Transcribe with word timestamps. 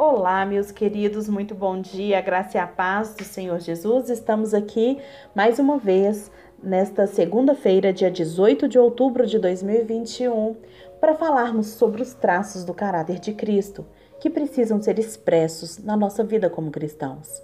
Olá, 0.00 0.46
meus 0.46 0.70
queridos, 0.70 1.28
muito 1.28 1.56
bom 1.56 1.80
dia, 1.80 2.20
graça 2.20 2.56
e 2.56 2.60
a 2.60 2.68
paz 2.68 3.16
do 3.16 3.24
Senhor 3.24 3.58
Jesus. 3.58 4.08
Estamos 4.08 4.54
aqui 4.54 4.96
mais 5.34 5.58
uma 5.58 5.76
vez 5.76 6.30
nesta 6.62 7.04
segunda-feira, 7.08 7.92
dia 7.92 8.08
18 8.08 8.68
de 8.68 8.78
outubro 8.78 9.26
de 9.26 9.40
2021, 9.40 10.54
para 11.00 11.16
falarmos 11.16 11.70
sobre 11.70 12.00
os 12.00 12.14
traços 12.14 12.62
do 12.62 12.72
caráter 12.72 13.18
de 13.18 13.32
Cristo 13.32 13.84
que 14.20 14.30
precisam 14.30 14.80
ser 14.80 15.00
expressos 15.00 15.78
na 15.78 15.96
nossa 15.96 16.22
vida 16.22 16.48
como 16.48 16.70
cristãos. 16.70 17.42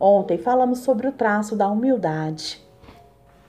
Ontem 0.00 0.38
falamos 0.38 0.78
sobre 0.78 1.08
o 1.08 1.12
traço 1.12 1.54
da 1.54 1.68
humildade, 1.68 2.66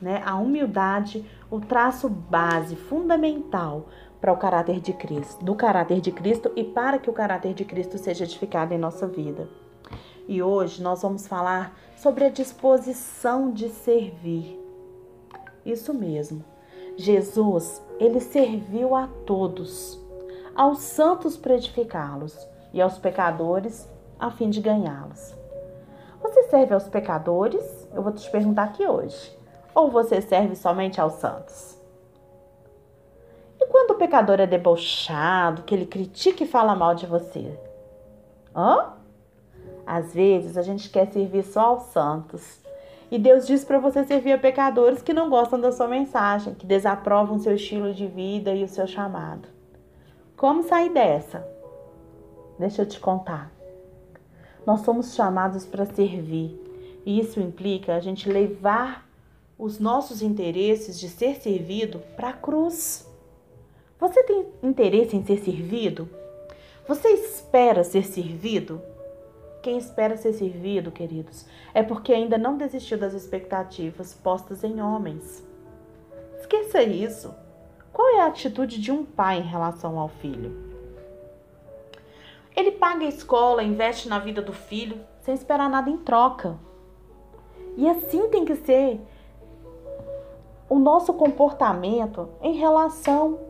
né? 0.01 0.21
A 0.25 0.35
humildade, 0.35 1.25
o 1.49 1.61
traço 1.61 2.09
base 2.09 2.75
fundamental 2.75 3.87
para 4.19 4.33
o 4.33 4.37
caráter 4.37 4.79
de 4.79 4.93
Cristo, 4.93 5.43
do 5.43 5.55
caráter 5.55 6.01
de 6.01 6.11
Cristo 6.11 6.51
e 6.55 6.63
para 6.63 6.99
que 6.99 7.09
o 7.09 7.13
caráter 7.13 7.53
de 7.53 7.63
Cristo 7.63 7.97
seja 7.97 8.23
edificado 8.23 8.73
em 8.73 8.77
nossa 8.77 9.07
vida. 9.07 9.47
E 10.27 10.41
hoje 10.41 10.81
nós 10.81 11.01
vamos 11.01 11.27
falar 11.27 11.77
sobre 11.95 12.25
a 12.25 12.29
disposição 12.29 13.51
de 13.51 13.69
servir. 13.69 14.59
Isso 15.65 15.93
mesmo. 15.93 16.43
Jesus, 16.97 17.81
ele 17.99 18.19
serviu 18.19 18.95
a 18.95 19.07
todos, 19.25 19.99
aos 20.55 20.79
santos 20.79 21.37
para 21.37 21.55
edificá-los 21.55 22.35
e 22.73 22.81
aos 22.81 22.97
pecadores 22.97 23.87
a 24.19 24.31
fim 24.31 24.49
de 24.49 24.59
ganhá-los. 24.59 25.35
Você 26.21 26.43
serve 26.43 26.73
aos 26.73 26.87
pecadores? 26.87 27.87
Eu 27.93 28.01
vou 28.01 28.11
te 28.11 28.29
perguntar 28.31 28.63
aqui 28.63 28.85
hoje. 28.85 29.37
Ou 29.73 29.91
você 29.91 30.21
serve 30.21 30.55
somente 30.55 30.99
aos 30.99 31.13
santos? 31.13 31.76
Quando 33.65 33.91
o 33.91 33.95
pecador 33.95 34.39
é 34.39 34.47
debochado, 34.47 35.63
que 35.63 35.73
ele 35.73 35.85
critica 35.85 36.43
e 36.43 36.47
fala 36.47 36.75
mal 36.75 36.93
de 36.93 37.05
você? 37.05 37.57
Hã? 38.55 38.93
Às 39.85 40.13
vezes 40.13 40.57
a 40.57 40.61
gente 40.61 40.89
quer 40.89 41.11
servir 41.11 41.43
só 41.43 41.61
aos 41.61 41.83
santos. 41.83 42.59
E 43.09 43.17
Deus 43.17 43.47
diz 43.47 43.63
para 43.63 43.79
você 43.79 44.03
servir 44.03 44.33
a 44.33 44.37
pecadores 44.37 45.01
que 45.01 45.13
não 45.13 45.29
gostam 45.29 45.59
da 45.59 45.71
sua 45.71 45.87
mensagem, 45.87 46.53
que 46.53 46.65
desaprovam 46.65 47.39
seu 47.39 47.55
estilo 47.55 47.93
de 47.93 48.05
vida 48.05 48.53
e 48.53 48.63
o 48.63 48.67
seu 48.67 48.85
chamado. 48.85 49.47
Como 50.35 50.61
sair 50.63 50.89
dessa? 50.89 51.47
Deixa 52.59 52.81
eu 52.81 52.85
te 52.85 52.99
contar. 52.99 53.51
Nós 54.65 54.81
somos 54.81 55.15
chamados 55.15 55.65
para 55.65 55.85
servir. 55.85 56.61
E 57.05 57.19
isso 57.19 57.39
implica 57.39 57.95
a 57.95 58.01
gente 58.01 58.29
levar 58.29 59.07
os 59.57 59.79
nossos 59.79 60.21
interesses 60.21 60.99
de 60.99 61.07
ser 61.07 61.35
servido 61.35 61.99
para 62.17 62.29
a 62.29 62.33
cruz. 62.33 63.06
Você 63.99 64.23
tem 64.23 64.45
interesse 64.61 65.15
em 65.15 65.25
ser 65.25 65.39
servido? 65.39 66.07
Você 66.87 67.09
espera 67.09 67.83
ser 67.83 68.05
servido? 68.05 68.81
Quem 69.63 69.77
espera 69.77 70.15
ser 70.15 70.33
servido, 70.33 70.91
queridos, 70.91 71.45
é 71.73 71.81
porque 71.81 72.13
ainda 72.13 72.37
não 72.37 72.57
desistiu 72.57 72.97
das 72.97 73.13
expectativas 73.13 74.13
postas 74.13 74.63
em 74.63 74.81
homens. 74.81 75.43
Esqueça 76.39 76.83
isso. 76.83 77.33
Qual 77.91 78.07
é 78.15 78.21
a 78.21 78.27
atitude 78.27 78.79
de 78.79 78.91
um 78.91 79.03
pai 79.03 79.39
em 79.39 79.47
relação 79.47 79.97
ao 79.97 80.07
filho? 80.07 80.55
Ele 82.55 82.71
paga 82.71 83.03
a 83.03 83.09
escola, 83.09 83.63
investe 83.63 84.07
na 84.07 84.19
vida 84.19 84.41
do 84.41 84.53
filho, 84.53 84.99
sem 85.21 85.33
esperar 85.33 85.69
nada 85.69 85.89
em 85.89 85.97
troca. 85.97 86.57
E 87.75 87.89
assim 87.89 88.29
tem 88.29 88.45
que 88.45 88.55
ser 88.55 89.01
o 90.69 90.77
nosso 90.77 91.13
comportamento 91.13 92.29
em 92.41 92.53
relação 92.53 93.46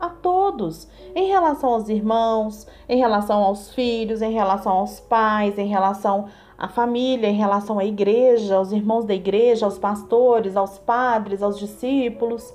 a 0.00 0.08
todos, 0.08 0.88
em 1.14 1.28
relação 1.28 1.74
aos 1.74 1.88
irmãos, 1.88 2.66
em 2.88 2.98
relação 2.98 3.42
aos 3.42 3.72
filhos, 3.74 4.22
em 4.22 4.32
relação 4.32 4.72
aos 4.72 4.98
pais, 4.98 5.58
em 5.58 5.66
relação 5.66 6.26
à 6.56 6.68
família, 6.68 7.28
em 7.28 7.36
relação 7.36 7.78
à 7.78 7.84
igreja, 7.84 8.56
aos 8.56 8.72
irmãos 8.72 9.04
da 9.04 9.14
igreja, 9.14 9.66
aos 9.66 9.78
pastores, 9.78 10.56
aos 10.56 10.78
padres, 10.78 11.42
aos 11.42 11.58
discípulos. 11.58 12.54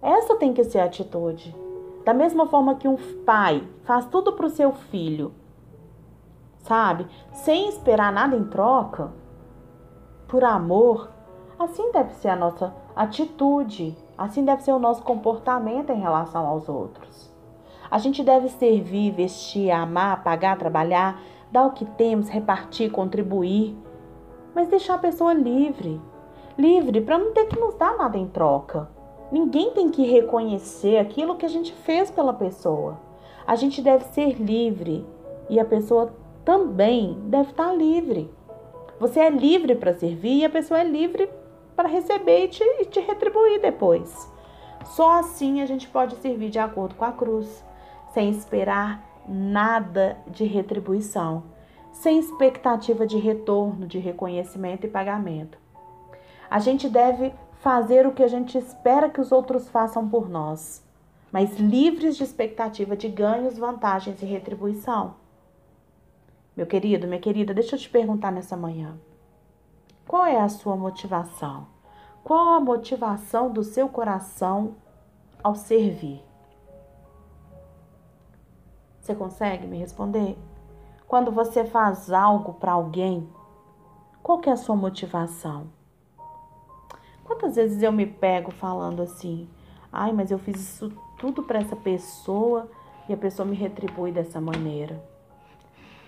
Essa 0.00 0.36
tem 0.36 0.52
que 0.52 0.62
ser 0.62 0.78
a 0.78 0.84
atitude. 0.84 1.54
Da 2.04 2.14
mesma 2.14 2.46
forma 2.46 2.76
que 2.76 2.86
um 2.86 2.96
pai 3.24 3.66
faz 3.82 4.06
tudo 4.06 4.34
para 4.34 4.46
o 4.46 4.50
seu 4.50 4.72
filho, 4.72 5.32
sabe? 6.58 7.06
Sem 7.32 7.68
esperar 7.68 8.12
nada 8.12 8.36
em 8.36 8.44
troca, 8.44 9.10
por 10.28 10.44
amor, 10.44 11.10
assim 11.58 11.90
deve 11.92 12.12
ser 12.14 12.28
a 12.28 12.36
nossa 12.36 12.74
atitude 12.94 13.96
Assim 14.16 14.44
deve 14.44 14.62
ser 14.62 14.72
o 14.72 14.78
nosso 14.78 15.02
comportamento 15.02 15.90
em 15.90 16.00
relação 16.00 16.46
aos 16.46 16.68
outros. 16.68 17.32
A 17.90 17.98
gente 17.98 18.22
deve 18.22 18.48
servir, 18.48 19.12
vestir, 19.12 19.70
amar, 19.70 20.22
pagar, 20.22 20.56
trabalhar, 20.56 21.20
dar 21.50 21.66
o 21.66 21.72
que 21.72 21.84
temos, 21.84 22.28
repartir, 22.28 22.90
contribuir, 22.90 23.76
mas 24.54 24.68
deixar 24.68 24.94
a 24.94 24.98
pessoa 24.98 25.32
livre. 25.32 26.00
Livre 26.56 27.00
para 27.00 27.18
não 27.18 27.32
ter 27.32 27.46
que 27.46 27.58
nos 27.58 27.74
dar 27.74 27.96
nada 27.96 28.16
em 28.16 28.28
troca. 28.28 28.88
Ninguém 29.30 29.72
tem 29.72 29.90
que 29.90 30.06
reconhecer 30.06 30.98
aquilo 30.98 31.36
que 31.36 31.44
a 31.44 31.48
gente 31.48 31.72
fez 31.72 32.10
pela 32.10 32.32
pessoa. 32.32 32.98
A 33.46 33.56
gente 33.56 33.82
deve 33.82 34.04
ser 34.04 34.40
livre 34.40 35.04
e 35.50 35.58
a 35.58 35.64
pessoa 35.64 36.12
também 36.44 37.18
deve 37.26 37.50
estar 37.50 37.72
livre. 37.72 38.30
Você 39.00 39.20
é 39.20 39.30
livre 39.30 39.74
para 39.74 39.94
servir 39.94 40.40
e 40.40 40.44
a 40.44 40.50
pessoa 40.50 40.80
é 40.80 40.84
livre 40.84 41.28
para 41.76 41.88
receber 41.88 42.44
e 42.44 42.48
te, 42.48 42.62
e 42.62 42.84
te 42.86 43.00
retribuir 43.00 43.60
depois. 43.60 44.30
Só 44.84 45.18
assim 45.18 45.60
a 45.60 45.66
gente 45.66 45.88
pode 45.88 46.16
servir 46.16 46.50
de 46.50 46.58
acordo 46.58 46.94
com 46.94 47.04
a 47.04 47.12
cruz, 47.12 47.64
sem 48.12 48.30
esperar 48.30 49.04
nada 49.26 50.18
de 50.26 50.44
retribuição, 50.44 51.44
sem 51.92 52.18
expectativa 52.18 53.06
de 53.06 53.18
retorno, 53.18 53.86
de 53.86 53.98
reconhecimento 53.98 54.86
e 54.86 54.90
pagamento. 54.90 55.58
A 56.50 56.58
gente 56.58 56.88
deve 56.88 57.32
fazer 57.60 58.06
o 58.06 58.12
que 58.12 58.22
a 58.22 58.28
gente 58.28 58.58
espera 58.58 59.08
que 59.08 59.20
os 59.20 59.32
outros 59.32 59.68
façam 59.68 60.08
por 60.08 60.28
nós, 60.28 60.84
mas 61.32 61.58
livres 61.58 62.16
de 62.16 62.22
expectativa 62.22 62.96
de 62.96 63.08
ganhos, 63.08 63.58
vantagens 63.58 64.22
e 64.22 64.26
retribuição. 64.26 65.14
Meu 66.56 66.66
querido, 66.66 67.08
minha 67.08 67.20
querida, 67.20 67.52
deixa 67.52 67.74
eu 67.74 67.80
te 67.80 67.88
perguntar 67.88 68.30
nessa 68.30 68.56
manhã. 68.56 68.96
Qual 70.06 70.26
é 70.26 70.38
a 70.38 70.48
sua 70.48 70.76
motivação? 70.76 71.66
Qual 72.22 72.54
a 72.54 72.60
motivação 72.60 73.50
do 73.50 73.62
seu 73.62 73.88
coração 73.88 74.76
ao 75.42 75.54
servir? 75.54 76.22
Você 79.00 79.14
consegue 79.14 79.66
me 79.66 79.78
responder? 79.78 80.36
Quando 81.08 81.30
você 81.30 81.64
faz 81.64 82.12
algo 82.12 82.54
para 82.54 82.72
alguém, 82.72 83.28
qual 84.22 84.38
que 84.38 84.48
é 84.48 84.52
a 84.52 84.56
sua 84.56 84.76
motivação? 84.76 85.66
Quantas 87.24 87.56
vezes 87.56 87.82
eu 87.82 87.92
me 87.92 88.06
pego 88.06 88.50
falando 88.50 89.02
assim: 89.02 89.48
"Ai, 89.90 90.12
mas 90.12 90.30
eu 90.30 90.38
fiz 90.38 90.60
isso 90.60 90.92
tudo 91.18 91.42
para 91.42 91.60
essa 91.60 91.76
pessoa 91.76 92.70
e 93.08 93.12
a 93.12 93.16
pessoa 93.16 93.46
me 93.46 93.56
retribui 93.56 94.12
dessa 94.12 94.40
maneira". 94.40 95.02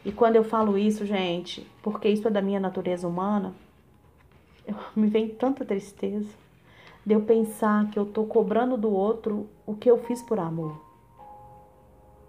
E 0.04 0.12
quando 0.12 0.36
eu 0.36 0.44
falo 0.44 0.78
isso, 0.78 1.04
gente, 1.04 1.70
porque 1.82 2.08
isso 2.08 2.28
é 2.28 2.30
da 2.30 2.40
minha 2.40 2.60
natureza 2.60 3.08
humana, 3.08 3.54
me 4.94 5.06
vem 5.08 5.28
tanta 5.28 5.64
tristeza 5.64 6.28
de 7.04 7.14
eu 7.14 7.22
pensar 7.22 7.90
que 7.90 7.98
eu 7.98 8.06
tô 8.06 8.24
cobrando 8.24 8.76
do 8.76 8.90
outro 8.90 9.48
o 9.64 9.74
que 9.74 9.88
eu 9.88 9.98
fiz 9.98 10.22
por 10.22 10.40
amor. 10.40 10.80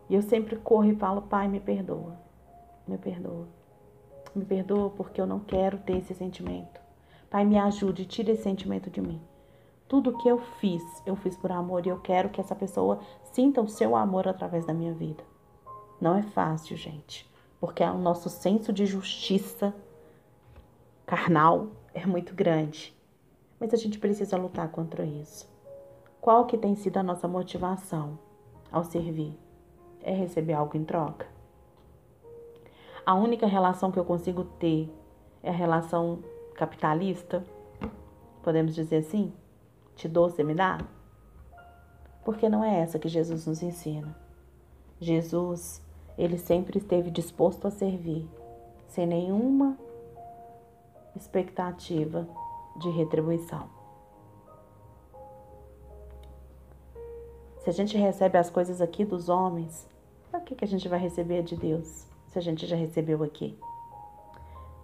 E 0.10 0.16
eu 0.16 0.22
sempre 0.22 0.56
corro 0.56 0.86
e 0.86 0.96
falo, 0.96 1.24
pai, 1.24 1.48
me 1.48 1.60
perdoa, 1.60 2.18
me 2.88 2.98
perdoa. 2.98 3.48
Me 4.36 4.46
perdoa 4.46 4.92
porque 4.92 5.20
eu 5.20 5.26
não 5.26 5.40
quero 5.40 5.80
ter 5.80 5.98
esse 5.98 6.14
sentimento. 6.14 6.80
Pai, 7.30 7.44
me 7.44 7.58
ajude, 7.58 8.06
tire 8.06 8.32
esse 8.32 8.44
sentimento 8.44 8.90
de 8.90 9.02
mim. 9.02 9.20
Tudo 9.88 10.18
que 10.18 10.28
eu 10.28 10.40
fiz, 10.60 10.84
eu 11.06 11.16
fiz 11.16 11.36
por 11.36 11.52
amor 11.52 11.86
e 11.86 11.90
eu 11.90 12.00
quero 12.00 12.30
que 12.30 12.40
essa 12.40 12.56
pessoa 12.56 13.00
sinta 13.24 13.62
o 13.62 13.68
seu 13.68 13.96
amor 13.96 14.28
através 14.28 14.66
da 14.66 14.74
minha 14.74 14.94
vida. 14.94 15.24
Não 16.00 16.16
é 16.16 16.22
fácil, 16.22 16.78
gente, 16.78 17.30
porque 17.60 17.84
é 17.84 17.90
o 17.90 17.98
nosso 17.98 18.30
senso 18.30 18.72
de 18.72 18.86
justiça 18.86 19.74
carnal 21.06 21.70
é 21.98 22.06
muito 22.06 22.36
grande. 22.36 22.96
Mas 23.60 23.74
a 23.74 23.78
gente 23.78 23.98
precisa 23.98 24.38
lutar 24.38 24.70
contra 24.70 25.04
isso. 25.04 25.50
Qual 26.22 26.46
que 26.46 26.58
tem 26.58 26.76
sido 26.76 26.98
a 26.98 27.04
nossa 27.04 27.28
motivação 27.28 28.20
ao 28.72 28.84
servir? 28.84 29.36
É 30.04 30.14
receber 30.14 30.54
algo 30.54 30.78
em 30.78 30.84
troca? 30.84 31.26
A 33.04 33.16
única 33.16 33.48
relação 33.48 33.92
que 33.92 33.98
eu 33.98 34.06
consigo 34.06 34.44
ter 34.44 34.94
é 35.42 35.50
a 35.50 35.54
relação 35.54 36.20
capitalista? 36.54 37.44
Podemos 38.44 38.76
dizer 38.76 38.98
assim? 38.98 39.34
Te 39.96 40.08
dou, 40.08 40.30
você 40.30 40.44
me 40.44 40.54
dá? 40.54 40.78
Porque 42.24 42.48
não 42.48 42.64
é 42.64 42.80
essa 42.80 43.00
que 43.00 43.10
Jesus 43.10 43.48
nos 43.48 43.64
ensina. 43.64 44.16
Jesus, 45.00 45.82
ele 46.16 46.38
sempre 46.38 46.78
esteve 46.78 47.10
disposto 47.10 47.68
a 47.68 47.72
servir, 47.72 48.28
sem 48.88 49.08
nenhuma 49.08 49.78
expectativa 51.18 52.28
de 52.78 52.90
retribuição. 52.90 53.68
Se 57.60 57.70
a 57.70 57.74
gente 57.74 57.98
recebe 57.98 58.38
as 58.38 58.50
coisas 58.50 58.80
aqui 58.80 59.04
dos 59.04 59.28
homens, 59.28 59.88
para 60.32 60.40
que, 60.40 60.56
que 60.56 60.64
a 60.64 60.68
gente 60.68 60.88
vai 60.88 61.00
receber 61.00 61.44
de 61.44 61.56
Deus 61.56 62.08
se 62.28 62.38
a 62.38 62.42
gente 62.42 62.66
já 62.66 62.76
recebeu 62.76 63.24
aqui? 63.24 63.58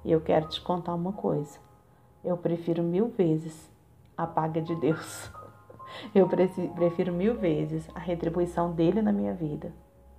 E 0.03 0.12
eu 0.12 0.19
quero 0.19 0.50
te 0.50 0.59
contar 0.59 0.94
uma 0.94 1.13
coisa. 1.13 1.59
Eu 2.24 2.36
prefiro 2.36 2.83
mil 2.83 3.07
vezes 3.09 3.69
a 4.18 4.27
paga 4.27 4.62
de 4.62 4.75
Deus. 4.75 5.31
Eu 6.13 6.27
prefiro 6.27 7.13
mil 7.13 7.36
vezes 7.36 7.88
a 7.94 8.00
retribuição 8.00 8.71
dele 8.71 9.00
na 9.00 9.12
minha 9.12 9.33
vida 9.33 9.71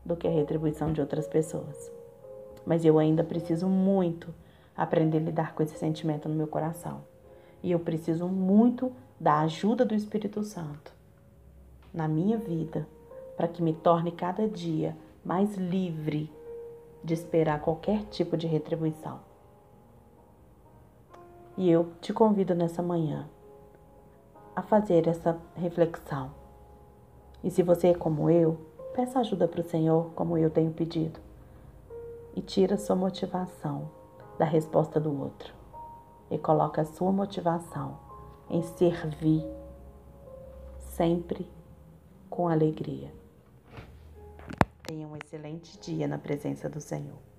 do 0.04 0.14
que 0.14 0.28
a 0.28 0.30
retribuição 0.30 0.92
de 0.92 1.00
outras 1.00 1.26
pessoas. 1.26 1.90
Mas 2.64 2.84
eu 2.84 2.96
ainda 2.96 3.24
preciso 3.24 3.66
muito 3.66 4.32
aprender 4.76 5.18
a 5.18 5.20
lidar 5.20 5.54
com 5.54 5.62
esse 5.62 5.76
sentimento 5.78 6.28
no 6.28 6.34
meu 6.34 6.46
coração. 6.46 7.02
E 7.62 7.70
eu 7.70 7.78
preciso 7.78 8.26
muito 8.26 8.92
da 9.18 9.40
ajuda 9.40 9.84
do 9.84 9.94
Espírito 9.94 10.42
Santo 10.42 10.92
na 11.92 12.08
minha 12.08 12.36
vida 12.36 12.86
para 13.36 13.48
que 13.48 13.62
me 13.62 13.72
torne 13.72 14.10
cada 14.10 14.48
dia 14.48 14.96
mais 15.24 15.54
livre 15.56 16.30
de 17.02 17.14
esperar 17.14 17.60
qualquer 17.60 18.02
tipo 18.06 18.36
de 18.36 18.46
retribuição. 18.46 19.20
E 21.56 21.70
eu 21.70 21.92
te 22.00 22.12
convido 22.12 22.54
nessa 22.54 22.82
manhã 22.82 23.28
a 24.56 24.62
fazer 24.62 25.06
essa 25.06 25.38
reflexão. 25.54 26.30
E 27.42 27.50
se 27.50 27.62
você 27.62 27.88
é 27.88 27.94
como 27.94 28.28
eu, 28.28 28.58
peça 28.94 29.20
ajuda 29.20 29.46
para 29.46 29.60
o 29.60 29.68
Senhor, 29.68 30.10
como 30.14 30.36
eu 30.36 30.50
tenho 30.50 30.72
pedido, 30.72 31.20
e 32.34 32.40
tira 32.40 32.76
sua 32.76 32.96
motivação 32.96 33.88
da 34.38 34.44
resposta 34.44 34.98
do 34.98 35.20
outro 35.20 35.52
e 36.30 36.38
coloca 36.38 36.82
a 36.82 36.84
sua 36.84 37.12
motivação 37.12 37.98
em 38.50 38.62
servir 38.62 39.44
sempre 40.78 41.48
com 42.28 42.48
alegria. 42.48 43.12
Tenha 44.82 45.06
um 45.06 45.16
excelente 45.16 45.78
dia 45.78 46.06
na 46.06 46.18
presença 46.18 46.68
do 46.68 46.80
Senhor. 46.80 47.33